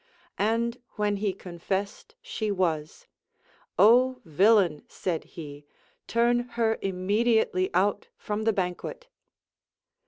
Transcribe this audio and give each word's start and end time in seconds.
And 0.39 0.81
when 0.93 1.17
he 1.17 1.31
confessed 1.31 2.15
she 2.23 2.49
was; 2.49 3.05
Ο 3.77 4.19
villain, 4.25 4.81
said 4.89 5.25
he, 5.25 5.63
turn 6.07 6.39
her 6.57 6.79
immediately 6.81 7.69
out 7.75 8.07
from 8.17 8.41
the 8.45 8.51
banquet. 8.53 9.09